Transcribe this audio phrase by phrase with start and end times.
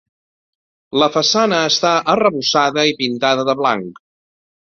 [1.01, 4.01] La façana està arrebossada i pintada de blanc.